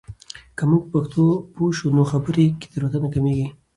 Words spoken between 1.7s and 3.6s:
شو، نو خبرو کې تېروتنې کمېږي.